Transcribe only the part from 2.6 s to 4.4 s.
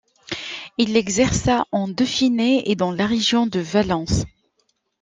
et dans la région de Valence.